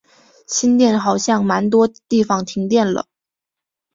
[0.47, 3.05] 新店好像蛮多地方停电了